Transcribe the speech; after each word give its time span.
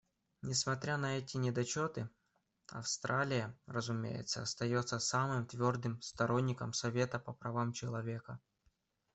Несмотря 0.41 0.97
на 0.97 1.19
эти 1.19 1.37
недочеты, 1.37 2.09
Австралия, 2.71 3.55
разумеется, 3.67 4.41
остается 4.41 4.97
самым 4.97 5.45
твердым 5.45 6.01
сторонником 6.01 6.73
Совета 6.73 7.19
по 7.19 7.33
правам 7.33 7.71
человека. 7.71 8.39